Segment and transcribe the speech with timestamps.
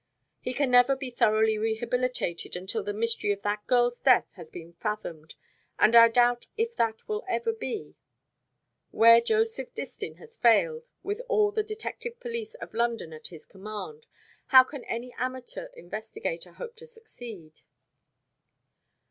[0.39, 4.73] He can never be thoroughly rehabilitated until the mystery of that girl's death has been
[4.73, 5.35] fathomed,
[5.77, 7.93] and I doubt if that will ever be.
[8.89, 14.07] Where Joseph Distin has failed, with all the detective police of London at his command,
[14.47, 17.61] how can any amateur investigator hope to succeed?"